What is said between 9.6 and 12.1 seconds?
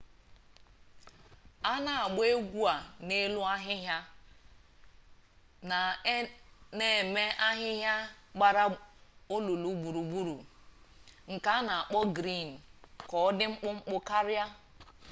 gburugburu nke a na-akpọ